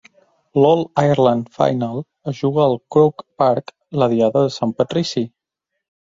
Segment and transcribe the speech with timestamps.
[0.59, 2.01] L'"All-Ireland Final"
[2.31, 5.27] es juga al Croke Park la diada de Sant Patrici.